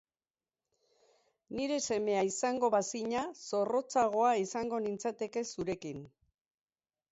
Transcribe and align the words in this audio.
Nire 1.59 1.77
semea 1.87 2.23
izango 2.29 2.71
bazina, 2.77 3.27
zorrotzagoa 3.51 4.33
izango 4.47 4.83
nintzateke 4.89 5.47
zurekin. 5.55 6.05